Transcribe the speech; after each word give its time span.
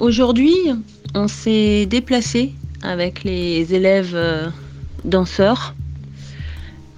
Aujourd'hui, 0.00 0.56
on 1.14 1.28
s'est 1.28 1.84
déplacé 1.84 2.54
avec 2.82 3.22
les 3.22 3.74
élèves 3.74 4.14
euh, 4.14 4.48
danseurs. 5.04 5.74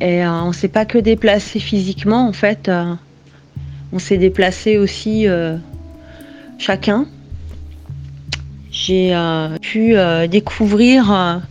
Et 0.00 0.24
euh, 0.24 0.30
on 0.30 0.48
ne 0.48 0.52
s'est 0.52 0.68
pas 0.68 0.84
que 0.84 0.98
déplacé 0.98 1.58
physiquement, 1.58 2.28
en 2.28 2.32
fait. 2.32 2.68
euh, 2.68 2.94
on 3.92 3.98
s'est 3.98 4.18
déplacé 4.18 4.78
aussi 4.78 5.26
chacun. 6.58 7.06
J'ai 8.70 9.14
pu 9.60 9.94
découvrir 10.30 11.42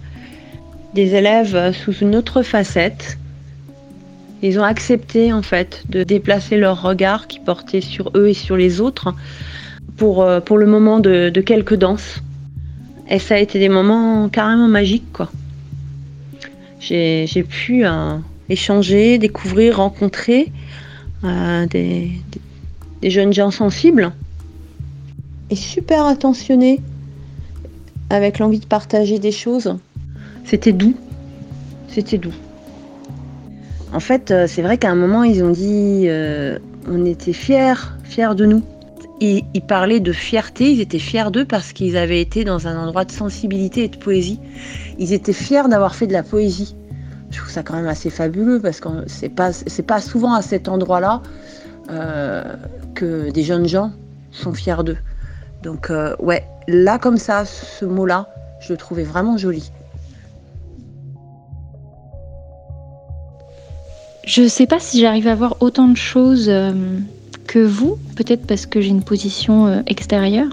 des 0.96 1.14
élèves 1.14 1.72
sous 1.74 1.94
une 1.98 2.16
autre 2.16 2.42
facette. 2.42 3.20
Ils 4.42 4.60
ont 4.60 4.64
accepté 4.64 5.32
en 5.32 5.44
fait 5.44 5.84
de 5.90 6.02
déplacer 6.02 6.58
leur 6.58 6.82
regard 6.82 7.28
qui 7.28 7.40
portait 7.40 7.82
sur 7.82 8.12
eux 8.16 8.30
et 8.30 8.34
sur 8.34 8.58
les 8.58 8.82
autres 8.82 9.14
pour, 10.02 10.24
euh, 10.24 10.40
pour 10.40 10.58
le 10.58 10.66
moment 10.66 11.00
de, 11.00 11.30
quelques 11.46 11.76
danses. 11.76 12.24
Et 13.08 13.20
ça 13.20 13.36
a 13.36 13.38
été 13.38 13.60
des 13.60 13.70
moments 13.70 14.30
carrément 14.30 14.68
magiques 14.68 15.14
quoi. 15.14 15.30
J'ai 16.80 17.46
pu 17.48 17.86
euh, 17.86 18.18
échanger, 18.50 19.20
découvrir, 19.20 19.78
rencontrer 19.78 20.52
euh, 21.24 21.68
des, 21.68 22.10
jeunes 23.04 23.32
gens 23.32 23.52
sensibles 23.52 24.12
et 25.52 25.56
super 25.56 26.08
attentionnés 26.08 26.80
avec 28.10 28.40
l'envie 28.40 28.60
de 28.60 28.66
partager 28.66 29.20
des 29.20 29.32
choses. 29.32 29.78
C'était 30.46 30.72
doux. 30.72 30.96
C'était 31.90 32.18
doux. 32.18 32.34
En 33.94 34.00
fait, 34.00 34.34
c'est 34.48 34.64
vrai 34.64 34.80
qu'à 34.80 34.90
un 34.90 34.96
moment, 34.96 35.24
ils 35.24 35.44
ont 35.44 35.52
dit 35.52 36.08
on 36.90 37.06
était 37.06 37.34
fiers, 37.34 37.76
fiers 38.04 38.34
de 38.36 38.48
nous. 38.48 38.64
Ils, 39.24 39.62
parlaient 39.62 40.00
de 40.00 40.14
fierté, 40.14 40.72
ils 40.72 40.82
étaient 40.82 40.98
fiers 40.98 41.30
d'eux 41.32 41.46
parce 41.46 41.74
qu'ils 41.74 41.96
avaient 41.96 42.22
été 42.22 42.44
dans 42.44 42.68
un 42.68 42.76
endroit 42.76 43.06
de 43.06 43.12
sensibilité 43.12 43.84
et 43.84 43.88
de 43.88 43.98
poésie. 43.98 44.40
Ils 44.98 45.14
étaient 45.14 45.32
fiers 45.32 45.70
d'avoir 45.70 45.94
fait 45.94 46.08
de 46.08 46.14
la 46.14 46.24
poésie. 46.24 46.76
Je 47.30 47.38
trouve 47.38 47.52
ça 47.52 47.62
quand 47.62 47.76
même 47.76 47.88
assez 47.88 48.10
fabuleux 48.10 48.60
parce 48.60 48.80
que 48.80 48.90
c'est 49.06 49.30
pas, 49.30 49.52
pas 49.86 50.02
souvent 50.02 50.34
à 50.34 50.42
cet 50.42 50.68
endroit-là 50.68 51.22
euh, 51.92 52.56
que 52.96 53.30
des 53.30 53.44
jeunes 53.44 53.68
gens 53.68 53.92
sont 54.32 54.54
fiers 54.54 54.84
d'eux. 54.84 54.98
Donc, 55.62 55.92
euh, 55.92 56.16
ouais, 56.20 56.44
là, 56.68 56.98
comme 56.98 57.18
ça, 57.18 57.46
ce 57.46 57.86
mot-là, 57.86 58.28
je 58.60 58.74
le 58.74 58.78
trouvais 58.78 59.04
vraiment 59.04 59.38
joli. 59.38 59.72
Je 64.26 64.48
sais 64.48 64.66
pas 64.66 64.80
si 64.80 65.00
j'arrive 65.00 65.28
à 65.28 65.36
voir 65.36 65.58
autant 65.60 65.88
de 65.88 65.98
choses 65.98 66.50
euh, 66.50 66.74
que 67.48 67.60
vous, 67.60 67.98
peut-être 68.16 68.46
parce 68.46 68.66
que 68.66 68.82
j'ai 68.82 68.90
une 68.90 69.04
position 69.04 69.68
euh, 69.68 69.82
extérieure 69.88 70.50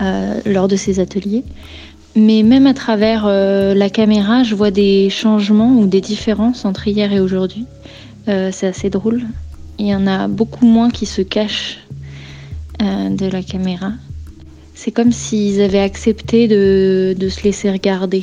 euh, 0.00 0.40
lors 0.46 0.68
de 0.68 0.76
ces 0.76 1.00
ateliers. 1.00 1.44
Mais 2.16 2.42
même 2.42 2.66
à 2.66 2.74
travers 2.74 3.24
euh, 3.26 3.74
la 3.74 3.88
caméra, 3.88 4.42
je 4.42 4.54
vois 4.54 4.70
des 4.70 5.10
changements 5.10 5.78
ou 5.78 5.86
des 5.86 6.00
différences 6.00 6.64
entre 6.64 6.88
hier 6.88 7.12
et 7.12 7.20
aujourd'hui. 7.20 7.66
C'est 8.26 8.68
assez 8.68 8.90
drôle. 8.90 9.22
Il 9.80 9.86
y 9.86 9.94
en 9.94 10.06
a 10.06 10.28
beaucoup 10.28 10.64
moins 10.64 10.90
qui 10.90 11.04
se 11.04 11.20
cachent 11.20 11.80
de 12.78 13.26
la 13.26 13.42
caméra. 13.42 13.90
C'est 14.76 14.92
comme 14.92 15.10
s'ils 15.10 15.60
avaient 15.60 15.80
accepté 15.80 16.46
de, 16.46 17.28
se 17.28 17.42
laisser 17.42 17.72
regarder. 17.72 18.22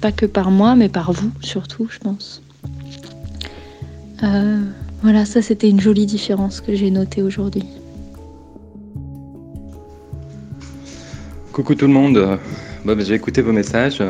Pas 0.00 0.10
que 0.10 0.26
par 0.26 0.50
moi, 0.50 0.74
mais 0.74 0.88
par 0.88 1.12
vous 1.12 1.30
surtout, 1.40 1.86
je 1.88 1.98
pense. 1.98 2.42
Voilà, 5.04 5.26
ça 5.26 5.42
c'était 5.42 5.68
une 5.68 5.80
jolie 5.80 6.06
différence 6.06 6.62
que 6.62 6.74
j'ai 6.74 6.90
notée 6.90 7.20
aujourd'hui. 7.20 7.66
Coucou 11.52 11.74
tout 11.74 11.86
le 11.86 11.92
monde. 11.92 12.38
Bah, 12.86 12.94
j'ai 12.98 13.12
écouté 13.12 13.42
vos 13.42 13.52
messages. 13.52 14.02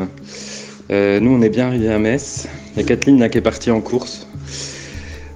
Euh, 0.89 1.19
nous, 1.19 1.31
on 1.31 1.41
est 1.41 1.49
bien 1.49 1.67
arrivés 1.67 1.91
à 1.91 1.99
Metz. 1.99 2.47
Il 2.73 2.79
y 2.79 2.83
a 2.83 2.87
Kathleen 2.87 3.29
qui 3.29 3.37
est 3.37 3.41
partie 3.41 3.71
en 3.71 3.81
course. 3.81 4.25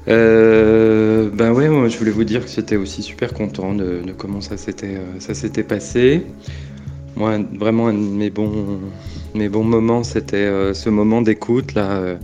Euh, 0.08 1.30
ben 1.30 1.52
ouais, 1.52 1.68
moi 1.68 1.90
je 1.90 1.98
voulais 1.98 2.12
vous 2.12 2.24
dire 2.24 2.46
que 2.46 2.50
j'étais 2.50 2.78
aussi 2.78 3.04
super 3.04 3.34
content 3.34 3.74
de, 3.74 4.02
comment 4.18 4.40
ça 4.40 4.56
s'était 4.56 4.96
euh, 4.96 5.20
ça 5.20 5.64
passé. 5.64 6.26
Moi, 7.18 7.38
vraiment 7.60 7.88
un 7.88 7.94
de 7.94 8.00
mes 8.00 8.30
bons 8.30 8.80
mes 9.36 9.50
bons 9.50 9.66
moments, 9.66 10.04
c'était 10.06 10.74
ce 10.74 10.90
moment 10.90 11.22
d'écoute 11.22 11.74
là 11.74 12.18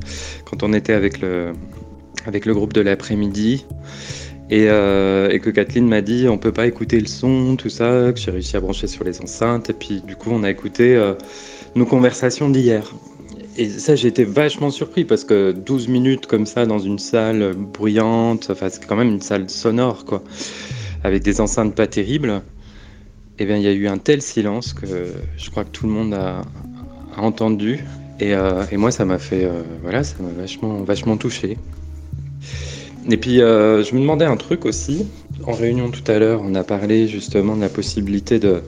quand 0.45 0.63
on 0.63 0.72
était 0.72 0.94
avec 0.94 1.19
le 1.19 1.51
avec 2.25 2.46
le 2.46 2.53
groupe 2.53 2.74
de 2.74 2.81
l'après-midi. 2.81 3.66
Et, 4.50 4.66
euh, 4.69 5.30
et 5.31 5.40
que 5.40 5.50
Kathleen 5.50 5.88
m'a 5.88 6.02
dit 6.02 6.28
on 6.30 6.38
peut 6.38 6.52
pas 6.52 6.68
écouter 6.68 7.00
le 7.00 7.08
son, 7.08 7.56
tout 7.56 7.69
ça, 7.69 8.12
que 8.13 8.19
j'ai 8.19 8.30
réussi 8.30 8.56
à 8.56 8.59
brancher 8.59 8.88
sur 8.88 9.03
les 9.03 9.19
enceintes. 9.22 9.69
Et 9.69 9.74
puis 9.74 10.02
du 10.02 10.16
coup, 10.16 10.30
on 10.31 10.44
a 10.44 10.52
écouté 10.52 10.96
euh, 10.96 11.13
nos 11.75 11.86
conversations 11.86 12.50
d'hier. 12.50 12.94
Et 13.58 13.69
ça, 13.69 13.96
j'ai 13.96 14.09
été 14.09 14.25
vachement 14.25 14.69
surpris 14.69 15.06
parce 15.06 15.24
que 15.24 15.52
12 15.53 15.88
minutes 15.88 16.28
comme 16.28 16.46
ça 16.46 16.66
dans 16.66 16.78
une 16.78 17.00
salle 17.00 17.53
bruyante, 17.53 18.50
enfin, 18.52 18.68
c'est 18.69 18.86
quand 18.86 18.97
même 18.97 19.09
une 19.09 19.22
salle 19.22 19.50
sonore, 19.50 20.03
quoi, 20.03 20.22
avec 21.03 21.24
des 21.24 21.40
enceintes 21.40 21.74
pas 21.74 21.88
terribles. 21.88 22.42
Et 23.40 23.46
bien, 23.46 23.57
il 23.57 23.63
y 23.63 23.68
a 23.68 23.72
eu 23.72 23.88
un 23.88 23.97
tel 23.97 24.22
silence 24.22 24.74
que 24.74 24.86
je 25.38 25.50
crois 25.50 25.63
que 25.63 25.69
tout 25.69 25.88
le 25.88 25.94
monde 25.94 26.13
a, 26.13 26.42
entendu. 27.18 27.86
Et, 28.19 28.34
euh, 28.34 28.63
et 28.72 28.78
moi, 28.78 28.92
ça 28.92 29.06
m'a 29.06 29.19
fait, 29.19 29.50
voilà, 29.81 30.03
ça 30.03 30.16
m'a 30.19 30.30
vachement, 30.30 30.84
vachement 30.84 31.16
touché. 31.16 31.57
Et 33.09 33.17
puis, 33.17 33.41
euh, 33.41 33.83
je 33.83 33.94
me 33.94 34.00
demandais 34.00 34.25
un 34.25 34.38
truc 34.38 34.66
aussi. 34.66 35.06
En 35.45 35.51
réunion 35.51 35.91
tout 35.91 36.09
à 36.11 36.17
l'heure, 36.17 36.41
on 36.44 36.56
a 36.56 36.63
parlé 36.63 37.07
justement 37.07 37.56
de 37.56 37.61
la 37.61 37.69
possibilité 37.69 38.39
de, 38.39 38.63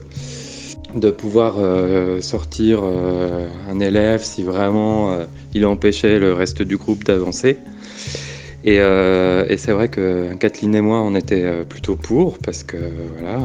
de 0.94 1.10
pouvoir 1.10 1.56
euh, 1.58 2.20
sortir 2.20 2.80
euh, 2.84 3.48
un 3.68 3.80
élève 3.80 4.22
si 4.22 4.44
vraiment 4.44 5.18
il 5.54 5.66
empêchait 5.66 6.20
le 6.20 6.34
reste 6.34 6.62
du 6.62 6.76
groupe 6.76 7.04
d'avancer. 7.04 7.58
Et, 8.64 8.78
c'est 9.56 9.72
vrai 9.72 9.88
que 9.88 10.34
Kathleen 10.34 10.74
et 10.74 10.80
moi, 10.82 11.00
on 11.00 11.14
était 11.14 11.64
plutôt 11.68 11.96
pour 11.96 12.38
parce 12.38 12.62
que 12.62 12.76
voilà, 13.18 13.40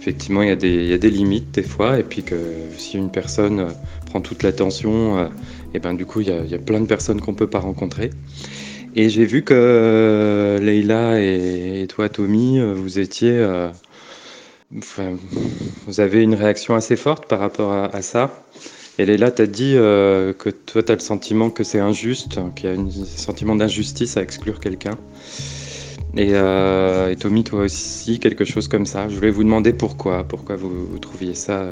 effectivement, 0.00 0.42
il 0.42 0.48
y, 0.48 0.52
a 0.52 0.56
des, 0.56 0.86
y 0.86 0.92
a 0.92 0.98
des 0.98 1.10
limites 1.10 1.50
des 1.52 1.62
fois. 1.62 1.98
Et 1.98 2.02
puis 2.02 2.22
que 2.22 2.36
si 2.76 2.96
une 2.96 3.10
personne 3.10 3.66
prend 4.06 4.20
toute 4.20 4.42
l'attention, 4.42 5.28
et 5.74 5.80
ben 5.80 5.92
du 5.94 6.06
coup, 6.06 6.20
il 6.20 6.28
y 6.28 6.30
a, 6.30 6.44
il 6.44 6.50
y 6.50 6.54
a 6.54 6.58
plein 6.58 6.80
de 6.80 6.86
personnes 6.86 7.20
qu'on 7.20 7.34
peut 7.34 7.48
pas 7.48 7.58
rencontrer. 7.58 8.10
Et 9.00 9.10
j'ai 9.10 9.26
vu 9.26 9.44
que 9.44 9.54
euh, 9.54 10.58
Leïla 10.58 11.20
et, 11.20 11.86
toi, 11.88 12.08
Tommy, 12.08 12.58
euh, 12.58 12.74
vous 12.74 12.98
étiez. 12.98 13.30
euh, 13.30 13.70
vous 14.72 16.00
avez 16.00 16.20
une 16.20 16.34
réaction 16.34 16.74
assez 16.74 16.96
forte 16.96 17.26
par 17.26 17.38
rapport 17.38 17.72
à, 17.72 18.02
ça. 18.02 18.42
Et 18.98 19.06
Leïla 19.06 19.30
t'a 19.30 19.46
dit 19.46 19.74
euh, 19.76 20.32
que 20.32 20.50
toi, 20.50 20.82
tu 20.82 20.90
as 20.90 20.96
le 20.96 21.00
sentiment 21.00 21.48
que 21.48 21.62
c'est 21.62 21.78
injuste, 21.78 22.40
qu'il 22.56 22.70
y 22.70 22.72
a 22.72 22.76
un 22.76 22.90
sentiment 22.90 23.54
d'injustice 23.54 24.16
à 24.16 24.22
exclure 24.22 24.58
quelqu'un. 24.58 24.98
Et, 26.16 26.32
Tommy, 27.20 27.44
toi 27.44 27.60
aussi, 27.60 28.18
quelque 28.18 28.44
chose 28.44 28.66
comme 28.66 28.84
ça. 28.84 29.08
Je 29.08 29.14
voulais 29.14 29.30
vous 29.30 29.44
demander 29.44 29.72
pourquoi, 29.72 30.24
pourquoi 30.24 30.56
vous, 30.56 30.98
trouviez 30.98 31.34
ça 31.34 31.70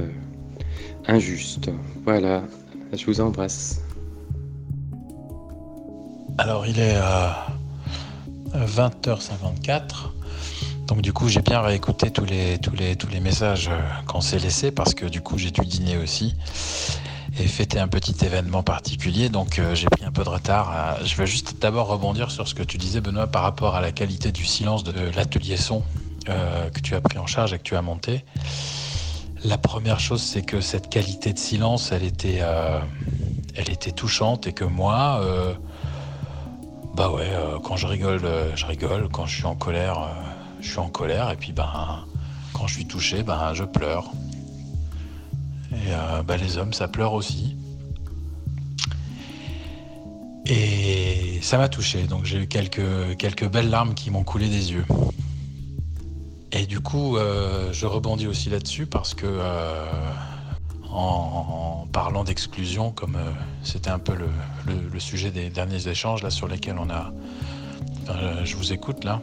injuste. 1.09 1.71
Voilà, 2.05 2.45
je 2.93 3.05
vous 3.05 3.21
embrasse. 3.21 3.81
Alors, 6.39 6.67
il 6.67 6.79
est 6.79 6.97
à 6.97 7.47
20h54. 8.55 9.81
Donc, 10.87 11.01
du 11.03 11.13
coup, 11.13 11.29
j'ai 11.29 11.41
bien 11.41 11.61
réécouté 11.61 12.11
tous 12.11 12.25
les, 12.25 12.59
tous 12.59 12.75
les, 12.75 12.95
tous 12.97 13.09
les 13.09 13.21
messages 13.21 13.69
euh, 13.69 13.81
qu'on 14.07 14.21
s'est 14.21 14.39
laissés 14.39 14.71
parce 14.71 14.95
que, 14.95 15.07
du 15.07 15.21
coup, 15.21 15.39
j'ai 15.39 15.51
dû 15.51 15.63
dîner 15.63 15.97
aussi 15.97 16.35
et 17.39 17.47
fêter 17.49 17.79
un 17.81 17.89
petit 17.89 18.25
événement 18.25 18.63
particulier. 18.63 19.29
Donc, 19.29 19.59
euh, 19.59 19.75
j'ai 19.75 19.89
pris 19.89 20.05
un 20.05 20.13
peu 20.13 20.25
de 20.25 20.29
retard. 20.29 20.73
Euh, 20.73 21.05
Je 21.05 21.17
vais 21.17 21.27
juste 21.27 21.61
d'abord 21.61 21.89
rebondir 21.89 22.31
sur 22.31 22.47
ce 22.47 22.55
que 22.55 22.63
tu 22.63 22.79
disais, 22.79 23.01
Benoît, 23.01 23.27
par 23.27 23.43
rapport 23.43 23.75
à 23.75 23.81
la 23.81 23.91
qualité 23.91 24.31
du 24.31 24.45
silence 24.45 24.85
de 24.85 24.93
l'atelier 25.17 25.57
son 25.57 25.83
euh, 26.29 26.71
que 26.71 26.81
tu 26.81 26.95
as 26.95 27.01
pris 27.01 27.19
en 27.19 27.27
charge 27.27 27.53
et 27.53 27.59
que 27.59 27.63
tu 27.63 27.77
as 27.77 27.83
monté. 27.83 28.25
La 29.45 29.59
première 29.59 30.01
chose, 30.01 30.23
c'est 30.23 30.43
que 30.43 30.61
cette 30.61 30.89
qualité 30.89 31.33
de 31.33 31.39
silence, 31.39 31.93
elle 31.93 32.03
était, 32.03 32.39
euh, 32.41 32.81
elle 33.55 33.71
était 33.71 33.93
touchante 33.93 34.47
et 34.47 34.53
que 34.53 34.65
moi, 34.65 35.21
euh, 35.23 35.55
bah 36.97 37.11
ouais, 37.11 37.29
euh, 37.31 37.59
quand 37.59 37.77
je 37.77 37.87
rigole, 37.87 38.25
euh, 38.25 38.57
je 38.57 38.65
rigole. 38.65 39.09
Quand 39.13 39.27
je 39.27 39.37
suis 39.37 39.45
en 39.45 39.55
colère, 39.55 39.99
euh, 39.99 40.07
je 40.61 40.71
suis 40.71 40.79
en 40.79 40.89
colère. 40.89 41.31
Et 41.31 41.37
puis, 41.37 41.53
ben, 41.53 42.07
quand 42.55 42.67
je 42.67 42.75
suis 42.75 42.87
touché, 42.87 43.23
ben, 43.23 43.53
je 43.53 43.65
pleure. 43.65 44.11
Et 45.73 45.91
bah, 46.27 46.39
les 46.39 46.57
hommes, 46.57 46.73
ça 46.73 46.89
pleure 46.89 47.13
aussi. 47.13 47.55
Et 50.47 51.39
ça 51.43 51.59
m'a 51.59 51.69
touché. 51.69 52.05
Donc, 52.05 52.25
j'ai 52.25 52.39
eu 52.39 52.47
quelques, 52.47 53.17
quelques 53.19 53.47
belles 53.47 53.69
larmes 53.69 53.95
qui 53.95 54.11
m'ont 54.11 54.25
coulé 54.25 54.49
des 54.49 54.73
yeux. 54.73 54.87
Et 56.53 56.65
du 56.65 56.81
coup, 56.81 57.19
je 57.73 57.87
rebondis 57.87 58.27
aussi 58.27 58.49
là-dessus 58.49 58.87
parce 58.87 59.13
que, 59.13 59.27
en, 60.97 61.87
parlant 61.93 62.25
d'exclusion, 62.25 62.91
comme 62.91 63.17
euh, 63.17 63.31
c'était 63.63 63.91
un 63.91 63.99
peu 63.99 64.15
le, 64.15 64.99
sujet 64.99 65.31
des 65.31 65.51
derniers 65.51 65.89
échanges 65.89 66.23
là 66.23 66.31
sur 66.31 66.49
lesquels 66.49 66.77
on 66.79 66.89
a, 66.89 67.13
euh, 68.09 68.45
je 68.45 68.57
vous 68.57 68.73
écoute 68.73 69.05
là. 69.05 69.21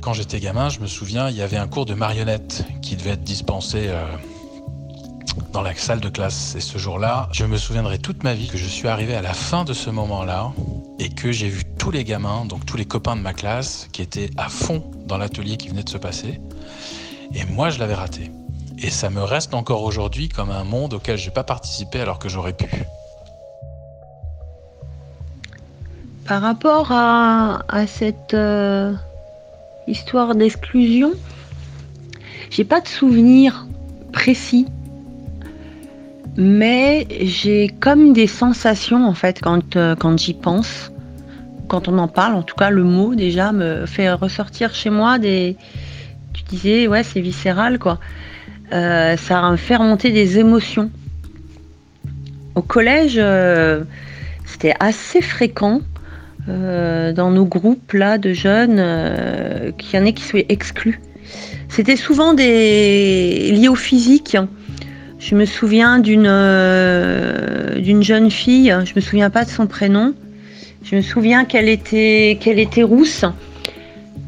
Quand 0.00 0.14
j'étais 0.14 0.40
gamin, 0.40 0.68
je 0.68 0.80
me 0.80 0.86
souviens, 0.86 1.28
il 1.28 1.36
y 1.36 1.42
avait 1.42 1.58
un 1.58 1.68
cours 1.68 1.86
de 1.86 1.94
marionnettes 1.94 2.64
qui 2.80 2.96
devait 2.96 3.10
être 3.10 3.22
dispensé 3.22 3.84
euh, 3.86 4.04
dans 5.52 5.62
la 5.62 5.74
salle 5.74 6.00
de 6.00 6.08
classe. 6.08 6.56
Et 6.56 6.60
ce 6.60 6.78
jour-là, 6.78 7.28
je 7.32 7.44
me 7.44 7.56
souviendrai 7.56 7.98
toute 7.98 8.24
ma 8.24 8.34
vie 8.34 8.48
que 8.48 8.56
je 8.56 8.66
suis 8.66 8.88
arrivé 8.88 9.14
à 9.14 9.22
la 9.22 9.34
fin 9.34 9.64
de 9.64 9.74
ce 9.74 9.90
moment-là 9.90 10.52
et 10.98 11.10
que 11.10 11.30
j'ai 11.30 11.48
vu 11.48 11.62
tous 11.78 11.90
les 11.90 12.02
gamins, 12.02 12.46
donc 12.46 12.66
tous 12.66 12.76
les 12.76 12.86
copains 12.86 13.14
de 13.14 13.20
ma 13.20 13.34
classe, 13.34 13.88
qui 13.92 14.02
étaient 14.02 14.30
à 14.36 14.48
fond 14.48 14.90
dans 15.06 15.18
l'atelier 15.18 15.56
qui 15.56 15.68
venait 15.68 15.84
de 15.84 15.90
se 15.90 15.98
passer. 15.98 16.40
Et 17.34 17.44
moi, 17.44 17.70
je 17.70 17.78
l'avais 17.78 17.94
raté. 17.94 18.30
Et 18.84 18.90
ça 18.90 19.10
me 19.10 19.22
reste 19.22 19.54
encore 19.54 19.84
aujourd'hui 19.84 20.28
comme 20.28 20.50
un 20.50 20.64
monde 20.64 20.94
auquel 20.94 21.16
je 21.16 21.26
n'ai 21.26 21.32
pas 21.32 21.44
participé 21.44 22.00
alors 22.00 22.18
que 22.18 22.28
j'aurais 22.28 22.52
pu. 22.52 22.66
Par 26.26 26.42
rapport 26.42 26.90
à, 26.90 27.62
cette 27.86 28.34
euh, 28.34 28.92
histoire 29.86 30.34
d'exclusion, 30.34 31.12
j'ai 32.50 32.64
pas 32.64 32.80
de 32.80 32.88
souvenir 32.88 33.66
précis, 34.12 34.66
mais 36.36 37.06
j'ai 37.20 37.68
comme 37.68 38.12
des 38.12 38.26
sensations 38.26 39.06
en 39.06 39.14
fait 39.14 39.40
quand, 39.40 39.76
euh, 39.76 39.94
quand 39.94 40.18
j'y 40.18 40.34
pense, 40.34 40.90
quand 41.68 41.86
on 41.86 41.98
en 41.98 42.08
parle. 42.08 42.34
En 42.34 42.42
tout 42.42 42.56
cas, 42.56 42.70
le 42.70 42.82
mot 42.82 43.14
déjà 43.14 43.52
me 43.52 43.86
fait 43.86 44.12
ressortir 44.12 44.74
chez 44.74 44.90
moi 44.90 45.18
des. 45.18 45.56
Tu 46.32 46.42
disais, 46.44 46.88
ouais, 46.88 47.04
c'est 47.04 47.20
viscéral 47.20 47.78
quoi. 47.78 47.98
Euh, 48.70 49.16
ça 49.16 49.50
me 49.50 49.56
fait 49.56 49.76
remonter 49.76 50.10
des 50.10 50.38
émotions. 50.38 50.90
Au 52.54 52.62
collège, 52.62 53.16
euh, 53.18 53.82
c'était 54.46 54.74
assez 54.78 55.20
fréquent 55.20 55.80
euh, 56.48 57.12
dans 57.12 57.30
nos 57.30 57.44
groupes 57.44 57.92
là 57.92 58.18
de 58.18 58.32
jeunes 58.32 59.72
qu'il 59.78 59.98
y 59.98 60.02
en 60.02 60.06
ait 60.06 60.12
qui 60.12 60.24
soient 60.24 60.44
exclus. 60.48 61.00
C'était 61.68 61.96
souvent 61.96 62.34
des 62.34 63.50
liés 63.52 63.68
au 63.68 63.74
physique. 63.74 64.36
Je 65.18 65.34
me 65.34 65.44
souviens 65.44 65.98
d'une 65.98 66.24
jeune 68.02 68.30
fille, 68.30 68.74
je 68.84 68.92
me 68.94 69.00
souviens 69.00 69.30
pas 69.30 69.44
de 69.44 69.50
son 69.50 69.66
prénom. 69.66 70.14
Je 70.82 70.96
me 70.96 71.00
souviens 71.00 71.44
qu'elle 71.44 71.68
était 71.68 72.38
qu'elle 72.40 72.58
était 72.58 72.82
rousse 72.82 73.24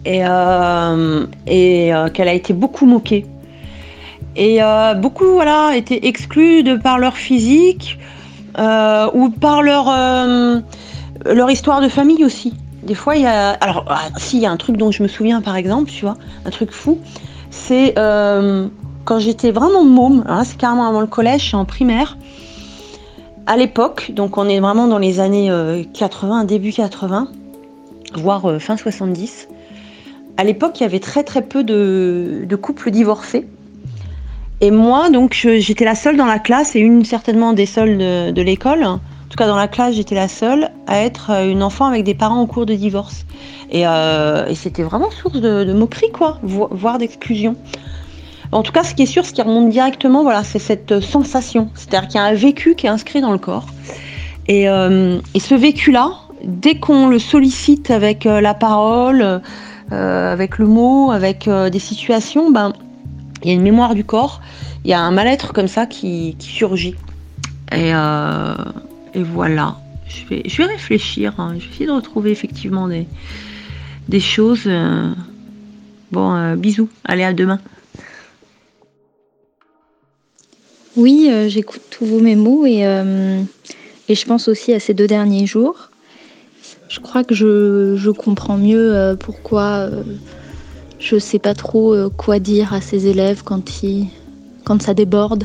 et 0.06 0.18
qu'elle 0.18 2.28
a 2.28 2.32
été 2.32 2.52
beaucoup 2.52 2.86
moquée. 2.86 3.26
Et 4.36 4.62
euh, 4.62 4.94
beaucoup 4.94 5.26
voilà, 5.32 5.76
étaient 5.76 6.06
exclus 6.06 6.62
de 6.62 6.76
par 6.76 6.98
leur 6.98 7.16
physique 7.16 7.98
euh, 8.58 9.08
ou 9.14 9.30
par 9.30 9.62
leur, 9.62 9.88
euh, 9.88 10.60
leur 11.26 11.50
histoire 11.50 11.80
de 11.80 11.88
famille 11.88 12.24
aussi. 12.24 12.54
Des 12.82 12.94
fois, 12.94 13.16
il 13.16 13.22
y 13.22 13.26
a. 13.26 13.50
Alors, 13.50 13.84
ah, 13.88 14.08
s'il 14.16 14.40
y 14.40 14.46
a 14.46 14.50
un 14.50 14.56
truc 14.56 14.76
dont 14.76 14.90
je 14.90 15.02
me 15.02 15.08
souviens 15.08 15.40
par 15.40 15.56
exemple, 15.56 15.90
tu 15.90 16.04
vois, 16.04 16.16
un 16.44 16.50
truc 16.50 16.72
fou, 16.72 16.98
c'est 17.50 17.94
quand 19.04 19.18
j'étais 19.18 19.50
vraiment 19.50 19.84
môme, 19.84 20.24
hein, 20.26 20.44
c'est 20.44 20.56
carrément 20.56 20.88
avant 20.88 21.00
le 21.00 21.06
collège, 21.06 21.54
en 21.54 21.64
primaire. 21.64 22.16
À 23.46 23.58
l'époque, 23.58 24.12
donc 24.14 24.38
on 24.38 24.48
est 24.48 24.58
vraiment 24.60 24.86
dans 24.86 24.98
les 24.98 25.20
années 25.20 25.50
80, 25.92 26.44
début 26.44 26.72
80, 26.72 27.28
voire 28.14 28.60
fin 28.60 28.76
70. 28.76 29.48
À 30.36 30.44
l'époque, 30.44 30.80
il 30.80 30.82
y 30.82 30.86
avait 30.86 31.00
très 31.00 31.22
très 31.22 31.42
peu 31.42 31.62
de, 31.62 32.44
de 32.46 32.56
couples 32.56 32.90
divorcés. 32.90 33.46
Et 34.60 34.70
moi, 34.70 35.10
donc, 35.10 35.34
j'étais 35.34 35.84
la 35.84 35.94
seule 35.94 36.16
dans 36.16 36.26
la 36.26 36.38
classe 36.38 36.76
et 36.76 36.80
une 36.80 37.04
certainement 37.04 37.52
des 37.52 37.66
seules 37.66 37.98
de, 37.98 38.42
l'école. 38.42 38.84
En 38.84 39.00
tout 39.28 39.36
cas, 39.36 39.46
dans 39.46 39.56
la 39.56 39.68
classe, 39.68 39.96
j'étais 39.96 40.14
la 40.14 40.28
seule 40.28 40.70
à 40.86 41.00
être 41.00 41.30
euh, 41.30 41.50
une 41.50 41.62
enfant 41.62 41.86
avec 41.86 42.04
des 42.04 42.14
parents 42.14 42.40
en 42.40 42.46
cours 42.46 42.66
de 42.66 42.74
divorce. 42.74 43.26
Et, 43.70 43.86
euh, 43.86 44.54
c'était 44.54 44.84
vraiment 44.84 45.10
source 45.10 45.40
de, 45.40 45.72
moquerie, 45.72 46.12
quoi, 46.12 46.38
voire 46.42 46.98
d'exclusion. 46.98 47.56
En 48.52 48.62
tout 48.62 48.70
cas, 48.70 48.84
ce 48.84 48.94
qui 48.94 49.02
est 49.02 49.06
sûr, 49.06 49.26
ce 49.26 49.32
qui 49.32 49.42
remonte 49.42 49.70
directement, 49.70 50.22
voilà, 50.22 50.44
c'est 50.44 50.60
cette 50.60 51.00
sensation. 51.00 51.70
C'est-à-dire 51.74 52.08
qu'il 52.08 52.20
y 52.20 52.22
a 52.22 52.26
un 52.26 52.34
vécu 52.34 52.76
qui 52.76 52.86
est 52.86 52.90
inscrit 52.90 53.20
dans 53.20 53.32
le 53.32 53.38
corps. 53.38 53.66
Et, 54.46 54.68
euh, 54.68 55.18
ce 55.36 55.54
vécu-là, 55.56 56.12
dès 56.44 56.76
qu'on 56.76 57.08
le 57.08 57.18
sollicite 57.18 57.90
avec 57.90 58.24
la 58.24 58.54
parole, 58.54 59.40
avec 59.90 60.58
le 60.58 60.66
mot, 60.66 61.10
avec 61.10 61.48
des 61.48 61.78
situations, 61.78 62.50
ben, 62.50 62.72
il 63.44 63.48
y 63.48 63.50
a 63.50 63.54
une 63.54 63.62
mémoire 63.62 63.94
du 63.94 64.04
corps, 64.04 64.40
il 64.84 64.90
y 64.90 64.94
a 64.94 65.00
un 65.00 65.10
mal-être 65.10 65.52
comme 65.52 65.68
ça 65.68 65.86
qui, 65.86 66.34
surgit. 66.38 66.96
Euh, 67.74 68.54
et, 69.12 69.22
voilà, 69.22 69.76
je 70.06 70.26
vais, 70.26 70.42
je 70.46 70.56
vais 70.58 70.64
réfléchir, 70.64 71.34
hein. 71.38 71.54
je 71.58 71.64
vais 71.64 71.70
essayer 71.70 71.86
de 71.86 71.92
retrouver 71.92 72.30
effectivement 72.30 72.88
des, 72.88 73.06
des 74.08 74.20
choses. 74.20 74.64
Euh. 74.66 75.12
Bon, 76.10 76.34
euh, 76.34 76.56
bisous, 76.56 76.88
allez 77.04 77.24
à 77.24 77.32
demain. 77.32 77.60
Oui, 80.96 81.28
j'écoute 81.48 81.82
tous 81.90 82.06
vos 82.06 82.20
mémos 82.20 82.68
et, 82.68 82.82
et 84.08 84.14
je 84.14 84.26
pense 84.26 84.46
aussi 84.46 84.72
à 84.72 84.78
ces 84.78 84.94
deux 84.94 85.08
derniers 85.08 85.44
jours. 85.44 85.90
Je 86.88 87.00
crois 87.00 87.24
que 87.24 87.34
je, 87.34 87.96
je 87.96 88.10
comprends 88.10 88.56
mieux 88.56 89.16
pourquoi 89.18 89.90
je 91.04 91.18
sais 91.18 91.38
pas 91.38 91.54
trop 91.54 91.94
euh, 91.94 92.08
quoi 92.08 92.38
dire 92.38 92.72
à 92.72 92.80
ces 92.80 93.06
élèves 93.06 93.42
quand, 93.44 93.82
ils, 93.82 94.06
quand 94.64 94.80
ça 94.80 94.94
déborde. 94.94 95.44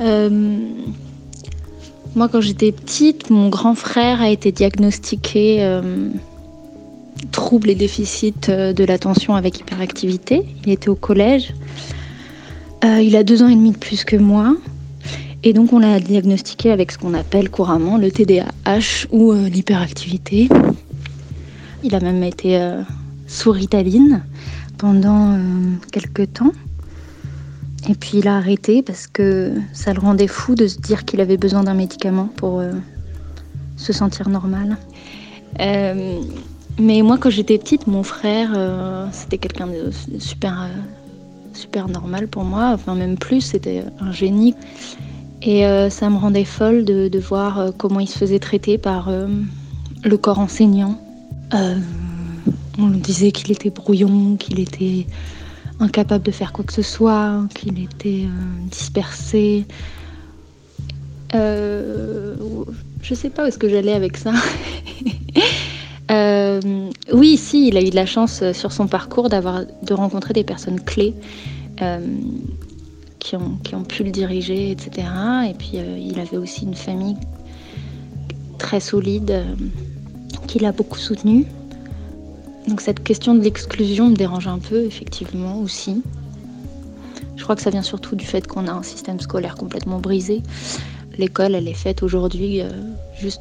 Euh, 0.00 0.58
moi, 2.14 2.28
quand 2.28 2.40
j'étais 2.40 2.72
petite, 2.72 3.28
mon 3.28 3.50
grand 3.50 3.74
frère 3.74 4.22
a 4.22 4.30
été 4.30 4.50
diagnostiqué 4.50 5.58
euh, 5.60 6.08
trouble 7.32 7.68
et 7.68 7.74
déficit 7.74 8.50
de 8.50 8.84
l'attention 8.84 9.34
avec 9.34 9.60
hyperactivité. 9.60 10.42
Il 10.64 10.72
était 10.72 10.88
au 10.88 10.94
collège. 10.94 11.52
il 12.82 13.14
a 13.14 13.22
deux 13.22 13.42
ans 13.42 13.48
et 13.48 13.54
demi 13.54 13.72
de 13.72 13.78
plus 13.78 14.04
que 14.04 14.16
moi. 14.16 14.56
Et 15.42 15.52
donc, 15.52 15.72
on 15.72 15.80
l'a 15.80 16.00
diagnostiqué 16.00 16.70
avec 16.70 16.92
ce 16.92 16.98
qu'on 16.98 17.14
appelle 17.14 17.50
couramment 17.50 17.98
le 17.98 18.10
TDAH 18.10 19.06
ou 19.12 19.32
l'hyperactivité. 19.32 20.48
Il 21.84 21.94
a 21.94 22.00
même 22.00 22.22
été 22.22 22.58
sous 23.28 23.52
Ritaline 23.52 24.22
pendant 24.78 25.34
euh, 25.34 25.38
quelques 25.92 26.32
temps. 26.32 26.52
Et 27.88 27.94
puis 27.94 28.18
il 28.18 28.28
a 28.28 28.36
arrêté 28.36 28.82
parce 28.82 29.06
que 29.06 29.52
ça 29.72 29.92
le 29.92 30.00
rendait 30.00 30.26
fou 30.26 30.56
de 30.56 30.66
se 30.66 30.78
dire 30.78 31.04
qu'il 31.04 31.20
avait 31.20 31.36
besoin 31.36 31.62
d'un 31.62 31.74
médicament 31.74 32.28
pour 32.36 32.58
euh, 32.58 32.72
se 33.76 33.92
sentir 33.92 34.28
normal. 34.28 34.76
Euh, 35.60 36.20
mais 36.80 37.02
moi, 37.02 37.18
quand 37.18 37.30
j'étais 37.30 37.58
petite, 37.58 37.86
mon 37.86 38.02
frère, 38.04 38.50
c'était 39.10 39.38
quelqu'un 39.38 39.66
de 39.66 39.90
super, 40.20 40.68
super 41.52 41.88
normal 41.88 42.28
pour 42.28 42.44
moi. 42.44 42.70
Enfin, 42.72 42.94
même 42.94 43.18
plus, 43.18 43.40
c'était 43.40 43.82
un 43.98 44.12
génie. 44.12 44.54
Et 45.42 45.64
ça 45.90 46.08
me 46.08 46.16
rendait 46.18 46.44
folle 46.44 46.84
de, 46.84 47.18
voir 47.18 47.72
comment 47.76 47.98
il 47.98 48.06
se 48.06 48.16
faisait 48.16 48.38
traiter 48.38 48.78
par 48.78 49.10
le 49.10 50.16
corps 50.16 50.38
enseignant. 50.38 51.00
On 52.78 52.88
disait 52.88 53.32
qu'il 53.32 53.50
était 53.52 53.70
brouillon, 53.70 54.36
qu'il 54.36 54.60
était 54.60 55.06
incapable 55.80 56.24
de 56.24 56.30
faire 56.30 56.52
quoi 56.52 56.64
que 56.64 56.72
ce 56.72 56.82
soit, 56.82 57.46
qu'il 57.54 57.82
était 57.82 58.24
euh, 58.24 58.68
dispersé. 58.70 59.66
Euh, 61.34 62.34
je 63.02 63.14
sais 63.14 63.30
pas 63.30 63.44
où 63.44 63.46
est-ce 63.46 63.58
que 63.58 63.68
j'allais 63.68 63.94
avec 63.94 64.16
ça. 64.16 64.32
Euh, 66.10 66.58
oui, 67.12 67.36
si, 67.36 67.68
il 67.68 67.76
a 67.76 67.82
eu 67.82 67.90
de 67.90 67.94
la 67.94 68.06
chance 68.06 68.40
euh, 68.40 68.54
sur 68.54 68.72
son 68.72 68.86
parcours 68.86 69.28
de 69.28 69.92
rencontrer 69.92 70.32
des 70.32 70.42
personnes 70.42 70.80
clés 70.80 71.12
qui, 73.18 73.36
ont, 73.36 73.58
qui 73.62 73.74
ont 73.74 73.82
pu 73.84 74.04
le 74.04 74.10
diriger, 74.10 74.70
etc. 74.70 75.06
Et 75.50 75.52
puis 75.52 75.72
il 75.74 76.18
avait 76.18 76.38
aussi 76.38 76.64
une 76.64 76.74
famille 76.74 77.18
très 78.56 78.80
solide 78.80 79.44
qui 80.46 80.60
l'a 80.60 80.72
beaucoup 80.72 80.96
soutenu. 80.96 81.44
Donc 82.68 82.82
cette 82.82 83.02
question 83.02 83.34
de 83.34 83.40
l'exclusion 83.40 84.10
me 84.10 84.14
dérange 84.14 84.46
un 84.46 84.58
peu, 84.58 84.84
effectivement, 84.84 85.58
aussi. 85.58 86.02
Je 87.36 87.42
crois 87.42 87.56
que 87.56 87.62
ça 87.62 87.70
vient 87.70 87.82
surtout 87.82 88.14
du 88.14 88.26
fait 88.26 88.46
qu'on 88.46 88.66
a 88.66 88.72
un 88.72 88.82
système 88.82 89.18
scolaire 89.20 89.54
complètement 89.54 90.00
brisé. 90.00 90.42
L'école, 91.16 91.54
elle 91.54 91.66
est 91.66 91.74
faite 91.74 92.02
aujourd'hui 92.02 92.60
euh, 92.60 92.68
juste 93.18 93.40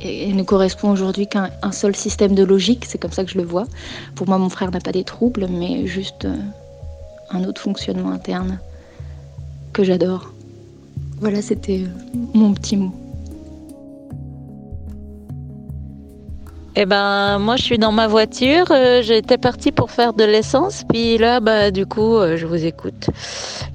et 0.00 0.32
ne 0.32 0.42
correspond 0.42 0.90
aujourd'hui 0.90 1.26
qu'à 1.26 1.50
un 1.62 1.72
seul 1.72 1.94
système 1.94 2.34
de 2.34 2.42
logique, 2.42 2.84
c'est 2.84 2.98
comme 2.98 3.12
ça 3.12 3.24
que 3.24 3.30
je 3.30 3.38
le 3.38 3.44
vois. 3.44 3.66
Pour 4.14 4.28
moi, 4.28 4.38
mon 4.38 4.48
frère 4.48 4.70
n'a 4.70 4.80
pas 4.80 4.92
des 4.92 5.04
troubles, 5.04 5.46
mais 5.48 5.86
juste 5.86 6.24
euh, 6.24 6.36
un 7.30 7.44
autre 7.44 7.60
fonctionnement 7.60 8.10
interne 8.10 8.58
que 9.72 9.84
j'adore. 9.84 10.32
Voilà, 11.20 11.42
c'était 11.42 11.82
euh, 11.82 12.18
mon 12.34 12.54
petit 12.54 12.76
mot. 12.76 13.03
Eh 16.76 16.86
ben, 16.86 17.38
moi, 17.38 17.54
je 17.54 17.62
suis 17.62 17.78
dans 17.78 17.92
ma 17.92 18.08
voiture. 18.08 18.66
Euh, 18.72 19.00
j'étais 19.00 19.38
partie 19.38 19.70
pour 19.70 19.92
faire 19.92 20.12
de 20.12 20.24
l'essence. 20.24 20.82
Puis 20.88 21.18
là, 21.18 21.38
bah, 21.38 21.70
du 21.70 21.86
coup, 21.86 22.16
euh, 22.16 22.36
je 22.36 22.46
vous 22.46 22.64
écoute. 22.64 23.10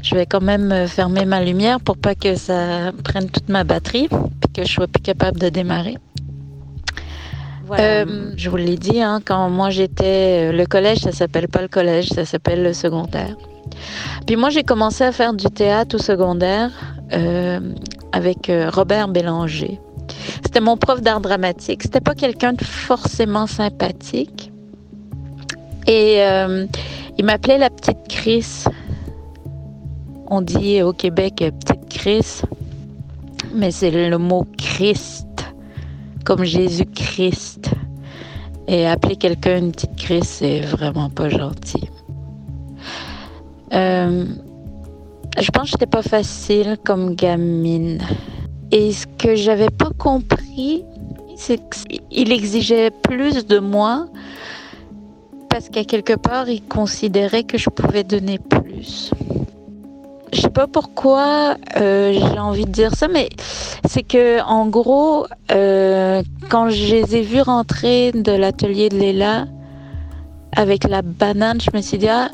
Je 0.01 0.15
vais 0.15 0.25
quand 0.25 0.41
même 0.41 0.72
euh, 0.74 0.86
fermer 0.86 1.24
ma 1.24 1.41
lumière 1.41 1.79
pour 1.79 1.98
pas 1.98 2.13
que 2.13 2.36
ça 2.36 2.91
prenne 3.06 3.29
toute 3.29 3.48
ma 3.48 3.63
batterie, 3.63 4.10
puis 4.10 4.51
que 4.53 4.63
je 4.68 4.72
sois 4.74 4.88
plus 4.88 5.01
capable 5.01 5.39
de 5.39 5.48
démarrer. 5.48 5.98
Euh, 7.72 8.32
je 8.36 8.50
vous 8.50 8.58
l'ai 8.58 8.77
dit, 8.77 9.01
hein, 9.01 9.22
quand 9.24 9.50
moi 9.50 9.70
j'étais. 9.70 10.51
Le 10.51 10.65
collège, 10.65 11.00
ça 11.00 11.12
s'appelle 11.13 11.48
pas 11.48 11.62
le 11.62 11.68
collège, 11.68 12.10
ça 12.10 12.25
s'appelle 12.25 12.63
le 12.63 12.74
secondaire. 12.74 13.36
Puis 14.27 14.36
moi, 14.36 14.50
j'ai 14.50 14.63
commencé 14.63 15.06
à 15.06 15.12
faire 15.12 15.34
du 15.34 15.46
théâtre 15.46 15.96
au 15.96 16.00
secondaire 16.00 16.72
euh, 17.13 17.60
avec 18.12 18.51
Robert 18.74 19.08
Bélanger. 19.08 19.79
C'était 20.43 20.62
mon 20.62 20.77
prof 20.77 21.01
d'art 21.01 21.21
dramatique. 21.21 21.83
C'était 21.83 22.01
pas 22.01 22.15
quelqu'un 22.15 22.53
de 22.53 22.63
forcément 22.63 23.48
sympathique. 23.48 24.51
Et 25.88 26.21
il 27.17 27.25
m'appelait 27.25 27.57
la 27.57 27.69
petite 27.69 28.07
Chris. 28.07 28.63
On 30.27 30.41
dit 30.41 30.81
au 30.83 30.93
Québec 30.93 31.43
petite 31.59 31.89
Chris, 31.89 32.41
mais 33.53 33.71
c'est 33.71 33.89
le 33.89 34.17
mot 34.17 34.45
Christ 34.57 35.25
comme 36.24 36.43
Jésus-Christ. 36.43 37.71
Et 38.67 38.86
appeler 38.86 39.15
quelqu'un 39.15 39.57
une 39.57 39.71
petite 39.71 39.95
Christ, 39.95 40.25
c'est 40.25 40.59
vraiment 40.59 41.09
pas 41.09 41.29
gentil. 41.29 41.89
Euh, 43.74 44.25
je 45.39 45.50
pense 45.51 45.63
que 45.65 45.69
c'était 45.71 45.88
pas 45.88 46.03
facile 46.03 46.77
comme 46.86 47.15
gamine. 47.15 48.00
Et 48.72 48.92
ce 48.92 49.08
que 49.08 49.36
j'avais 49.36 49.70
pas 49.70 49.90
compris, 49.98 50.84
c'est 51.36 51.60
qu'il 51.70 52.32
exigeait 52.32 52.92
plus 52.92 53.46
de 53.46 53.60
moi 53.60 54.08
parce 55.50 55.70
qu'à 55.70 55.84
quelque 55.84 56.14
part, 56.14 56.48
il 56.48 56.64
considérait 56.64 57.44
que 57.44 57.58
je 57.58 57.70
pouvais 57.70 58.04
donner 58.04 58.38
plus. 58.38 59.12
Je 60.32 60.42
sais 60.42 60.50
pas 60.50 60.68
pourquoi 60.68 61.56
euh, 61.78 62.14
j'ai 62.14 62.40
envie 62.40 62.66
de 62.66 62.72
dire 62.72 62.94
ça, 62.96 63.08
mais 63.08 63.30
c'est 63.86 64.04
que 64.04 64.42
en 64.44 64.68
gros, 64.68 65.26
euh, 65.52 66.22
quand 66.50 66.70
je 66.70 66.96
les 66.96 67.16
ai 67.16 67.22
vus 67.24 67.42
rentrer 67.42 68.12
de 68.12 68.32
l'atelier 68.32 68.90
de 68.90 68.98
Léla 68.98 69.48
avec 70.56 70.88
la 70.88 71.02
banane, 71.02 71.60
je 71.60 71.76
me 71.76 71.82
suis 71.82 71.98
dit 71.98 72.10
ah, 72.10 72.30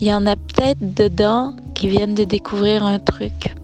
il 0.00 0.06
y 0.06 0.14
en 0.14 0.26
a 0.26 0.36
peut-être 0.36 0.94
dedans 0.94 1.54
qui 1.74 1.88
viennent 1.88 2.14
de 2.14 2.24
découvrir 2.24 2.84
un 2.84 2.98
truc. 2.98 3.54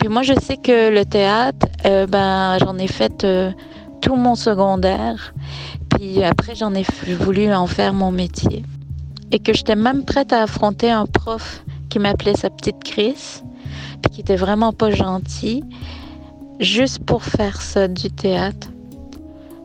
Puis 0.00 0.08
moi, 0.08 0.22
je 0.22 0.32
sais 0.40 0.56
que 0.56 0.88
le 0.90 1.04
théâtre, 1.04 1.66
euh, 1.84 2.06
ben 2.06 2.56
j'en 2.58 2.78
ai 2.78 2.86
fait 2.86 3.26
tout 4.00 4.16
mon 4.16 4.34
secondaire. 4.34 5.34
Puis 5.90 6.24
après, 6.24 6.54
j'en 6.54 6.74
ai 6.74 6.86
voulu 7.18 7.52
en 7.52 7.66
faire 7.66 7.92
mon 7.92 8.10
métier. 8.10 8.64
Et 9.30 9.38
que 9.38 9.52
j'étais 9.52 9.76
même 9.76 10.06
prête 10.06 10.32
à 10.32 10.42
affronter 10.42 10.90
un 10.90 11.04
prof 11.04 11.62
qui 11.90 11.98
m'appelait 11.98 12.34
sa 12.34 12.48
petite 12.48 12.82
Chris, 12.82 13.42
puis 14.00 14.10
qui 14.10 14.20
était 14.22 14.36
vraiment 14.36 14.72
pas 14.72 14.90
gentil, 14.90 15.62
juste 16.60 17.04
pour 17.04 17.22
faire 17.22 17.60
ça 17.60 17.86
du 17.86 18.10
théâtre. 18.10 18.68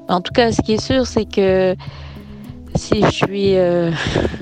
En 0.09 0.19
tout 0.19 0.33
cas, 0.33 0.51
ce 0.51 0.61
qui 0.61 0.73
est 0.73 0.81
sûr, 0.81 1.07
c'est 1.07 1.25
que 1.25 1.77
si 2.75 3.01
je 3.03 3.09
suis 3.09 3.55
euh, 3.55 3.89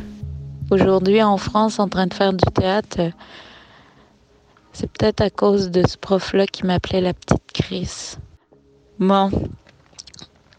aujourd'hui 0.71 1.21
en 1.21 1.38
France 1.38 1.77
en 1.77 1.88
train 1.88 2.07
de 2.07 2.13
faire 2.15 2.33
du 2.33 2.51
théâtre, 2.51 3.12
c'est 4.74 4.92
peut-être 4.92 5.22
à 5.22 5.30
cause 5.30 5.72
de 5.72 5.88
ce 5.88 5.98
prof-là 5.98 6.48
qui 6.48 6.65
m'appelait 6.65 7.01
la 7.01 7.13
petite 7.13 7.44
Chris. 7.53 8.18
Bon. 9.00 9.30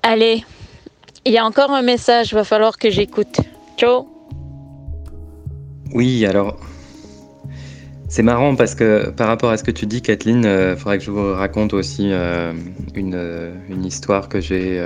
Allez, 0.02 0.44
il 1.24 1.32
y 1.32 1.38
a 1.38 1.44
encore 1.44 1.70
un 1.70 1.82
message, 1.82 2.32
il 2.32 2.34
va 2.34 2.44
falloir 2.44 2.78
que 2.78 2.90
j'écoute. 2.90 3.40
Ciao. 3.76 4.08
Oui, 5.92 6.24
alors 6.26 6.58
c'est 8.14 8.22
marrant 8.22 8.54
parce 8.54 8.76
que 8.76 9.10
par 9.10 9.26
rapport 9.26 9.50
à 9.50 9.56
ce 9.56 9.64
que 9.64 9.72
tu 9.72 9.86
dis, 9.86 10.00
Kathleen, 10.00 10.42
il 10.42 10.46
euh, 10.46 10.76
faudrait 10.76 10.98
que 10.98 11.04
je 11.04 11.10
vous 11.10 11.32
raconte 11.32 11.74
aussi 11.74 12.12
euh, 12.12 12.52
euh, 12.96 13.54
une, 13.68 13.84
histoire 13.84 14.28
que 14.28 14.40
j'ai 14.40 14.80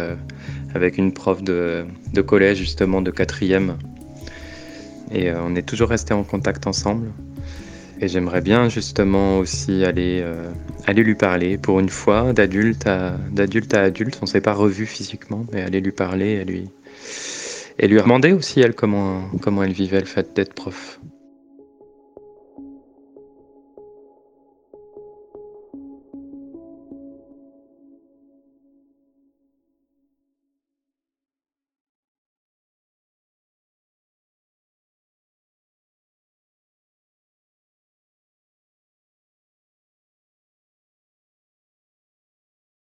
avec 0.74 0.96
une 0.96 1.12
prof 1.12 1.42
de, 1.42 1.84
collège, 2.26 2.56
justement, 2.56 3.02
de 3.02 3.10
quatrième. 3.10 3.76
Et 5.12 5.30
on 5.32 5.54
est 5.56 5.68
toujours 5.68 5.90
resté 5.90 6.14
en 6.14 6.22
contact 6.22 6.66
ensemble. 6.66 7.12
Et 8.00 8.08
j'aimerais 8.08 8.40
bien 8.40 8.68
justement 8.68 9.38
aussi 9.38 9.84
aller, 9.84 10.24
aller 10.86 11.02
lui 11.02 11.16
parler 11.16 11.58
pour 11.58 11.80
une 11.80 11.88
fois, 11.88 12.32
d'adulte 12.32 12.86
à, 12.86 13.16
d'adulte 13.32 13.74
à 13.74 13.82
adulte. 13.82 14.18
On 14.22 14.24
ne 14.24 14.30
s'est 14.30 14.40
pas 14.40 14.52
revu 14.52 14.86
physiquement, 14.86 15.44
mais 15.52 15.62
aller 15.62 15.80
lui 15.80 15.90
parler 15.92 16.32
et 16.34 16.44
lui, 16.44 16.68
et 17.78 17.88
lui 17.88 18.00
demander 18.00 18.32
aussi, 18.32 18.60
elle, 18.60 18.74
comment, 18.74 19.28
comment 19.42 19.62
elle 19.62 19.72
vivait 19.72 20.00
le 20.00 20.06
fait 20.06 20.34
d'être 20.34 20.54
prof. 20.54 21.00